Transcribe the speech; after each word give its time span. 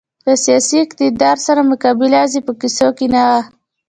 له 0.25 0.33
سیاسي 0.45 0.75
اقتدار 0.85 1.37
سره 1.47 1.61
مقابله 1.71 2.07
یوازې 2.17 2.39
په 2.47 2.51
کیسو 2.61 2.87
کې 2.97 3.05
نه 3.13 3.21
وه. 3.29 3.39